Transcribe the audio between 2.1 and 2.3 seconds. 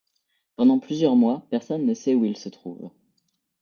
où